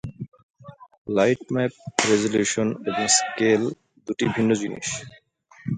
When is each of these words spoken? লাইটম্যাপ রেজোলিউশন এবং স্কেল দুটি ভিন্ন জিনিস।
লাইটম্যাপ 1.15 1.73
রেজোলিউশন 2.09 2.67
এবং 2.89 3.05
স্কেল 3.17 3.61
দুটি 4.07 4.25
ভিন্ন 4.35 4.51
জিনিস। 4.61 4.87